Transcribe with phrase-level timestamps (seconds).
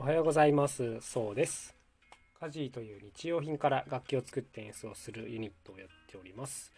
[0.00, 1.00] おはようございます。
[1.00, 1.74] そうです。
[2.38, 6.70] カジーという日用品から楽器を作って演奏するユニットをやっております。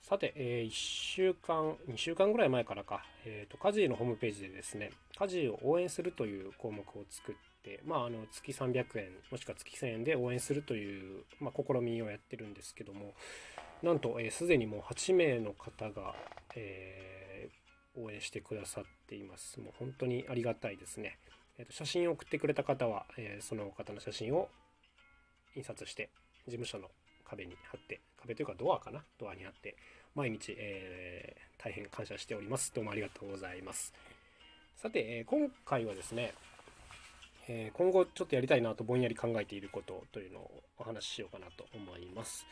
[0.00, 7.34] さて、えー、1週間2週間ぐらい前からか、えーと、カジーのホームページでですねカジーを応援するという項目を作っ
[7.64, 13.14] てまああの月300円もしくは月1000円で応援するという、まあ、試みをやってるんですけども
[13.82, 16.14] なんとすで、ー、にもう8名の方が、
[16.54, 19.58] えー、応援してくださっています。
[19.58, 21.18] もう本当にありがたいですね。
[21.58, 24.48] えー、と写真を送ってくれた方は、えー、その方の写真を
[25.56, 26.10] 印刷して
[26.46, 26.88] 事務所の
[27.24, 29.02] 壁に貼って壁というかドアかな？
[29.18, 29.76] ドアに貼って
[30.14, 32.72] 毎日、えー、大変感謝しております。
[32.74, 33.92] どうもありがとうございます。
[34.76, 36.34] さて、えー、今回はですね、
[37.48, 42.46] えー、今後ちょっとやりたいなとぼんやり考えていることというのをお話ししようかなと思います。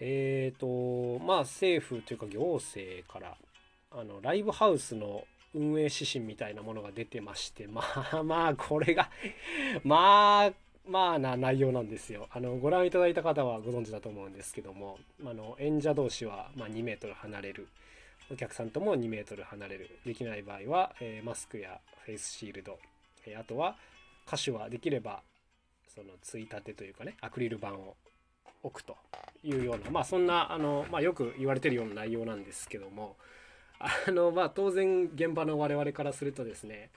[0.00, 3.36] えっ、とまあ政府というか行政から
[3.90, 7.82] あのライブハウスの運営指針みたいなものが出てましてま
[8.12, 9.10] あまあこれが
[9.84, 10.52] まあ
[10.88, 12.28] まあな内容なんですよ。
[12.32, 17.68] あのご覧いただいた方はご存知だと思うんですけどもあの演者同士はま2メートル離れる。
[18.32, 19.90] お客さんとも2メートル離れる。
[20.04, 22.78] できない場合は、えー、マスクやフェイスシールド、
[23.26, 23.76] えー、あとは
[24.26, 25.22] 歌手はできれば
[25.94, 27.96] そのついたてというかねアクリル板を
[28.62, 28.96] 置くと
[29.42, 33.16] いうようなまあそんなあの、まあ、よく言われてるような内容なんですけども
[33.80, 36.90] あのまあ当然現場の我々からするとですね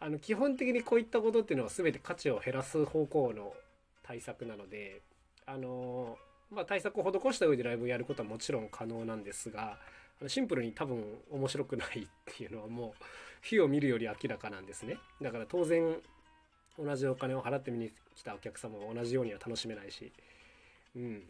[0.00, 3.54] あの基本的にこういったことっていうのは全て価値を減らす方向の
[4.02, 5.00] 対策なので
[5.46, 6.18] あの
[6.50, 9.78] まあ対策を施した上でライブをやることはもちろん可能なんですが
[10.26, 13.04] シンプルに多分面白くないっていうのはもう
[13.42, 14.98] 火を見るより明らかなんですね。
[15.20, 15.96] だから当然
[16.78, 20.12] 同じお金を払って見に来たお客様も同じようには楽しめないし
[20.96, 21.22] うん。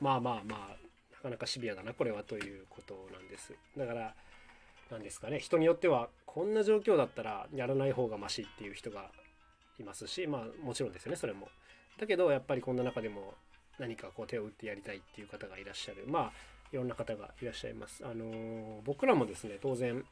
[0.00, 0.85] まあまあまあ
[1.26, 3.52] かなかシビアだなこれはということなんです。
[3.76, 4.14] だから
[4.90, 9.10] 何ですかね人によってはこんな状況だったらやらない方がマシっていう人が
[9.80, 11.48] いますしまあもちろんですよねそれも。
[11.98, 13.34] だけどやっぱりこんな中でも
[13.78, 16.04] 何かこう手を打ってやりたいっていう方がいらっしゃる。
[16.06, 16.32] まあ
[16.72, 18.04] いろんな方がいらっしゃいます。
[18.04, 20.04] あのー、僕らもですね当然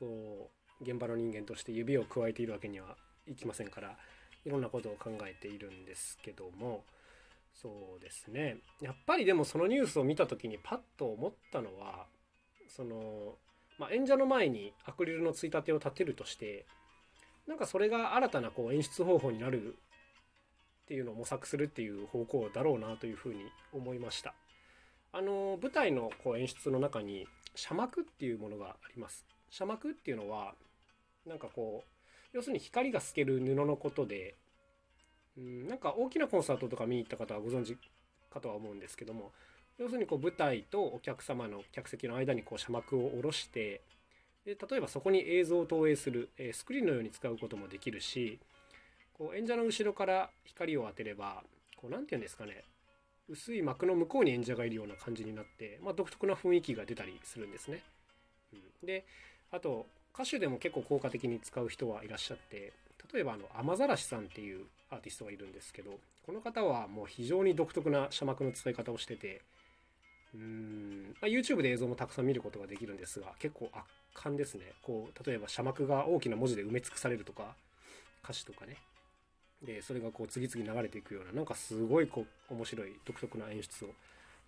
[0.00, 0.50] こ
[0.80, 2.96] う現場の人間として指を加えているわけには
[3.28, 3.96] いきませんから
[4.44, 6.84] いろんなことを考えているんですけども
[7.60, 8.58] そうですね。
[8.80, 12.06] やっぱりでもそのニュースを見た時にパッと思ったのは
[12.68, 13.34] その、
[13.78, 16.66] まあ、演者の前にアクリルのついたてを立てるとして
[17.48, 19.74] なんかそれが新たなこう演出方法になる
[20.84, 23.40] っていうのを模索するっていう方向だろうなというふうに
[23.72, 24.34] 思いました。
[25.12, 27.26] あの舞台のこう演出の中に
[27.56, 29.26] 写幕っていうものがあります。
[29.50, 30.54] 写幕っていうのは
[31.26, 31.88] なんかこう
[32.32, 34.36] 要するに光が透ける布のことで
[35.38, 37.78] うん、なんか大きなコンサートとか見に行った方はご存知
[38.30, 39.32] かとは思うんですけども
[39.78, 43.80] 要するにこう舞台とお客様の客席の間にこう車幕を下ろして
[44.44, 48.40] で例えばそこに映像を投影する、え、スクリーンのように使うこともできるし
[49.12, 51.42] こう演者の後ろから光を当てれば
[51.76, 52.64] こう何て言うんですかね
[53.28, 57.82] 薄い幕の向こうに演者がいるような感じになって、まあ、独特な雰囲気が出たりするんですね。
[58.54, 59.04] うん、で
[59.50, 62.72] あと歌手でも結構効果的に使う人はいらっしゃって
[63.12, 65.92] 例えばあの雨ざらしさんっていうアーティストがいるんですけど
[66.26, 69.40] この方はもう非常に独特な写幕の使い方をしてて
[70.34, 74.64] うーん、まあ、YouTube で映像もたくさん見ることができるんですが結構圧巻ですね。
[74.82, 77.54] こう例えば写幕が大きな文字で埋め尽くされるとか
[78.22, 78.76] 歌詞とかね。
[79.62, 83.88] でそれがこう次々流れていくようななんかすごいこう面白い独特な演出を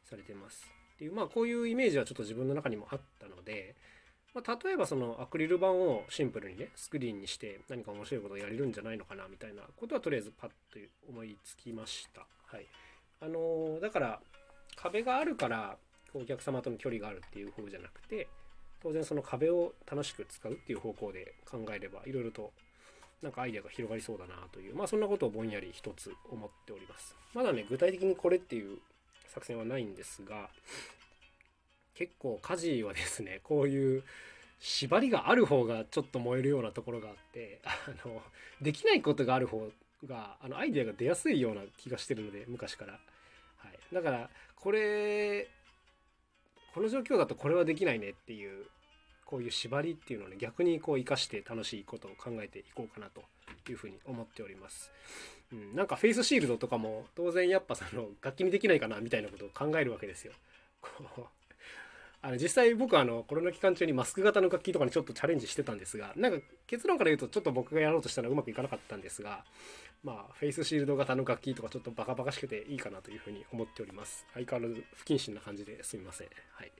[0.04, 0.64] されてます。
[0.96, 3.74] っていうまあこういうイメージはちょっと自分の中にもあったので
[4.34, 12.26] まあ、例えばそのアクリル板をシンプルにねスクリーンにして何か面白いことをやれるんじゃないのかなみたいなことはとりあえずパッと思いつきました。
[12.46, 12.66] はい、
[13.20, 14.20] あのー、だから
[14.76, 15.76] 壁があるから
[16.14, 18.28] お客様との距離があるっていう方じゃなくて
[18.82, 22.52] 当然その壁を楽しく使うっていう方向で考えればいろいろと
[23.22, 27.14] なんかアイデアが広がりそうだなというまあそんなことをぼんやり一つ思っております。
[27.34, 28.78] まだね具体的にこれっていう
[29.28, 30.48] 作戦はないんですが
[32.00, 34.02] 結構家事はですね こういう
[34.58, 38.22] 縛りがある方がちょっと燃えるようなところがあって あの
[38.62, 39.70] できないことがある方
[40.06, 42.94] があのアイデアが出やすいような気がしてるので昔から、
[43.58, 45.46] はい、だからこれ
[46.72, 48.64] この状況だとこれはできないねっていう
[49.26, 53.22] こういう縛りっていうのをね逆にこう生かして楽しいことを考えていこうかなと
[53.70, 54.90] いうふうに思っております。
[55.52, 60.32] うん、なんかフェイスシールドとかも当然やっぱその楽器にできないかなみたいなことを考えるわけですよ。
[60.80, 61.39] こう
[62.22, 69.44] あの実際僕あのコロナ期間中にマスク型の楽器とかにちょっとチャレンジしてたんですがなんか結論から言うとちょっと僕がやろうとしたらうまくいかなかったんですが
[70.04, 74.26] まあフェイスシールド型の楽器とかちょっとバカバカしくていいかなというふうに思っております。
[74.34, 76.28] 相変わらず不謹慎な感じですみません。
[76.54, 76.72] はい。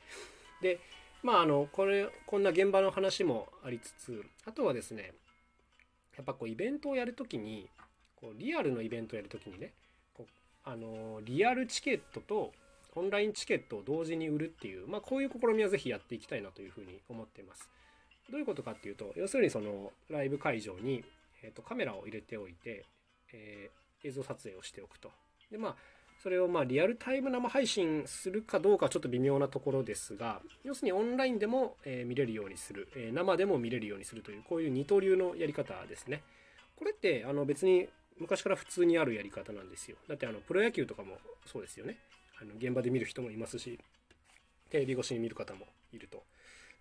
[0.61, 0.79] で
[1.23, 5.13] まああのこれこんな現場の話もありつつあとはですね
[6.17, 7.69] やっぱこうイベントをやるときに
[8.17, 9.73] こうリアルのイベントをやるときにね
[10.15, 10.27] こう
[10.65, 12.53] あのリアルチケットと
[12.97, 17.69] オンラインチケットを同時に売るっていう、まあ、こういう試みはぜひやっていきたいなというふうに思っています。
[18.31, 21.05] どういうことかっていうと要するにそのライブ会場に、
[21.43, 22.85] えー、とカメラを入れておいて、
[23.33, 25.11] えー、映像撮影をしておくと。
[25.51, 25.77] でまあ
[26.23, 36.23] それをまあリアルタイム生配信するかどうかちょっと微妙なところですが要するにオンラインでも見れるようにする生でも見れるようにするというこういう二刀流のやり方ですね
[36.77, 37.89] これってあの別に
[38.19, 41.17] 昔から普通にあるやり方なんですよだってあのプロ野球とかも
[41.47, 41.97] そうですよね
[42.41, 43.79] あの現場で見る人もいますし
[44.71, 46.23] テレビ越しに見る方もいると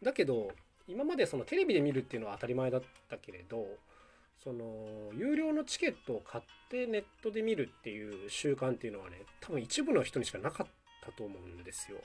[0.01, 0.51] だけど
[0.87, 3.65] 今までそのテレビで見るっていうのは当たり前だったけれど
[4.43, 10.67] その有料のチケットを買ってネットで見るっていう習慣っていうのはね多分一部の人にしかなかっ
[11.05, 11.97] たと思うんですよ。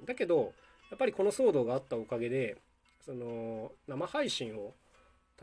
[0.00, 0.54] うん、だけど
[0.90, 2.56] やっぱりこの騒動があったおかげで
[3.04, 4.72] その生配信を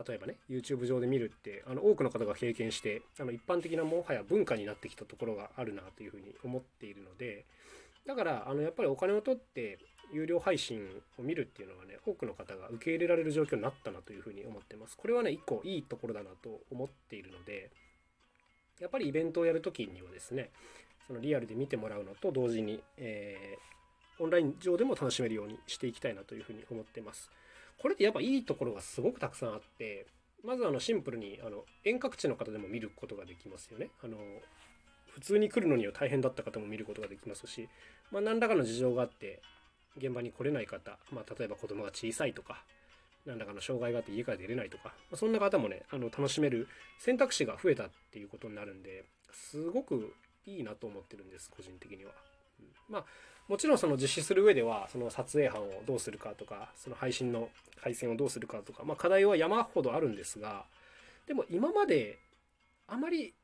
[0.06, 7.44] 例えばね YouTube 上で見るってあの多くの方が経験してあの一般的なもはや文化になってきたところがあるなというふうに思っているので
[8.06, 9.78] だからあのやっぱりお金を取って
[10.12, 10.86] 有料配信
[11.18, 14.96] を見るっていうのはね多くの方が受け入れられる状況になったなというふうに思ってます。
[14.96, 17.70] これはね一個いいところだなと思っているので
[18.80, 20.50] やっぱりイベントをやるときにはですね
[21.06, 27.30] そのリアルで見てもらうのと同時に、えー、オンライン上でも楽しめるようにしていきたいなというふうに思ってます。
[27.78, 30.06] これってやっぱいいところがすごくたくさんあって
[30.44, 34.16] まずあのシンプルにあの遠隔地の方でも見ることができますよねあの
[35.14, 37.68] 普通に来るのには大変だった方も見ることができますし、
[38.10, 39.40] まあ、何らかの事情があって
[39.96, 42.64] 現場に来れない方、まあ、例えば子供が小さいとか
[43.24, 46.68] 何らかの障害があって家から出れないとか、まあ、そんな方もねあの楽しめる
[46.98, 50.12] 選択肢が増えたっていうことになるんですごく
[50.46, 52.12] いいなと思ってるんです個人的には。
[52.88, 53.04] まあ
[53.48, 57.48] もちろんその実施する上ではその撮影班をどうするかとかその配信の
[57.82, 60.64] 回線をどうするかとか、まあ、課題は山ほどあるんですが
[61.26, 62.18] でも今まで
[62.88, 63.34] あまり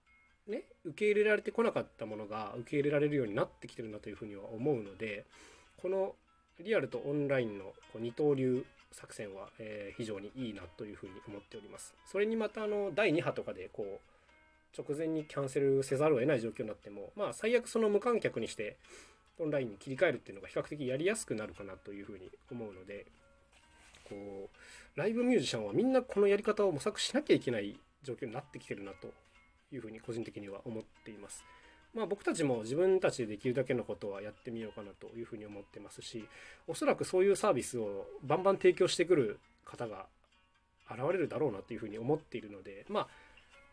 [0.49, 5.27] ね受け入れられてこなかったものが受け入れられるようになってきてるなというふうには思うので
[5.83, 6.15] この
[6.59, 11.95] リアルとオンラインの二刀流作戦は、え、非常にいいなというふうに思っております。
[12.07, 14.20] それにまたあの第2波とかでこう
[14.77, 18.77] 直前にキャンセルせざるを得ない状況になってもまあ最悪その無観客にして
[19.39, 23.07] オンラインに切り替えるっていうのが比較的やりやすくなるかなというふうに思うので
[24.09, 29.13] こうライブミュージシャンはみんなこのやり方を模索しなきゃいけない状況になってきてるなと
[29.73, 31.45] いうふうに個人的には思っています。
[31.95, 36.25] まあ、僕たちも自分たちでできるだけのことはやってみようかなというふうに思ってますし
[36.69, 40.07] おそらくそういうサービスをバンバン提供してくる方が
[40.89, 43.09] 現れるだろうなというふうに思っているのでまあ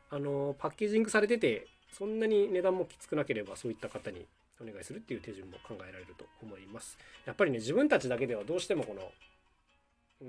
[0.10, 4.26] あのパッケージングされててそんなに値段もきつくなければそういった方に
[4.62, 6.98] お願いするっていう手順も考えられると思います。
[7.26, 9.02] やっぱりね自分たちだけではどうしてもこの
[10.22, 10.28] うー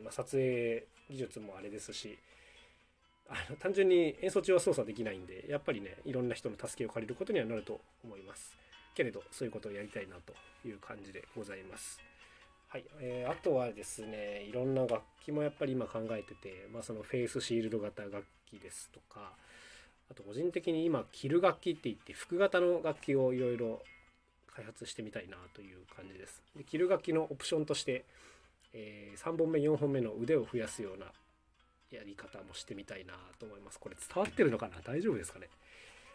[0.00, 2.18] ん、まあ、撮影技術もあれですし
[3.28, 8.56] あの単純に演奏中は操作できないんでやっぱりねいろんな人の助けを借りることにはなると思います。
[8.94, 10.34] けれどそういうことをやりたいなと
[10.68, 11.98] いう感じでございます。
[12.68, 19.32] はい、えー、あとはですねいろんな楽器もやっぱり今考えてて、まあ、そのフェイスシールド型楽器ですとか
[20.10, 23.80] あと個人的に今着る楽器って言って服型の楽器をいろいろ
[24.54, 26.42] 開発してみたいなという感じです。
[26.54, 28.04] で着る楽器のオプションとして、
[28.74, 31.06] えー、3本目4本目の腕を増やすような
[31.90, 33.80] やり方もしてみたいなと思います。
[33.80, 34.76] これ伝わってるのかな？
[34.84, 35.48] 大丈夫ですかね？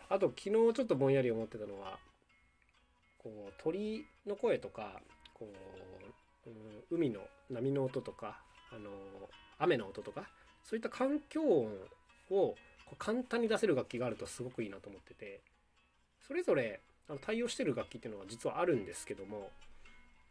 [0.10, 1.98] あと昨日ちょっとぼんやり思ってたのは
[3.18, 5.02] こう鳥の声とか
[5.34, 5.48] こ
[6.46, 6.56] う、うん、
[6.92, 8.40] 海の波の音とか
[8.72, 8.90] あの
[9.58, 10.30] 雨の音とか
[10.64, 11.72] そういった環境音
[12.30, 12.56] を
[12.86, 15.42] こう簡単に出せる楽器があるとすごくいいなと思ってて
[16.26, 16.80] それぞれ
[17.10, 19.50] あの対応してる楽器っていうのは実はあるんですけども、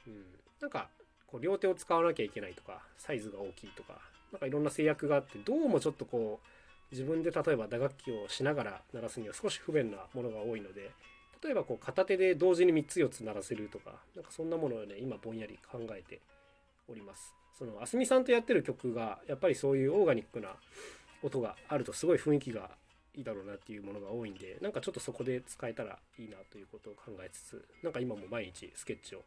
[0.06, 0.24] うん、
[0.60, 0.88] なんか
[1.26, 3.98] こう両手を使わなきゃいけないとかサイズが大きいとか
[4.32, 6.46] なんかいろんな制約があってどうもちょっとこう
[6.90, 10.90] 自分で例えば打楽器をしながら鳴らすには少し不便なものが多いので
[11.42, 16.20] 例えばこう片手で同時に3つ4つ鳴らせるとかなんかそんなものをね今ぼんやり考えて
[16.88, 17.34] おります。
[17.58, 20.50] そのあすみさんとやってる曲がやっぱりそういうオーガニックな
[21.26, 22.70] 音があるとすごい雰囲気が
[23.14, 29.22] いいだろうなっていうものが多いんでなんかちょっとそこで使えたらいいなということを考えつつなんか今も毎日スケッチを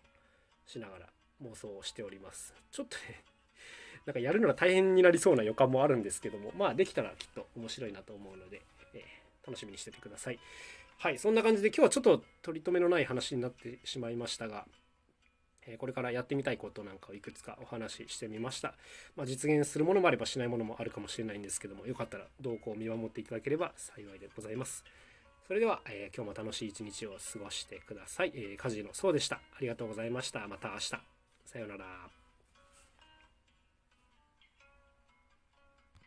[0.65, 1.05] しながら
[1.43, 3.23] 妄想をしておりますちょっとね
[4.05, 8.61] なんかやるのが大変になりそうな予感もあるんですけども、まあできたらきっと面白いなと思うので、
[8.93, 10.39] えー、楽しみにしててください。
[10.97, 14.65] はい、そんな感じで今日はちょっと取り留めのない話になってしまいましたが、
[15.77, 18.73] これからやってみたいことなんかをいくつかお話ししてみました。
[19.15, 24.83] まあ、実現するものもあればしないものもあるかもしれないんですけども、よかったら動向を見守っていただければ幸いでございます。
[25.47, 28.31] それでは、えー、今日も楽しい一日を過ごしてください。
[28.35, 29.37] えー、家事のそうでした。
[29.37, 30.47] ありがとうございました。
[30.47, 30.89] また明日。
[30.89, 32.18] さようなら。